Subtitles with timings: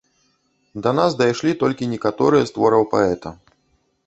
[0.87, 3.29] Да нас дайшлі толькі некаторыя з твораў паэта.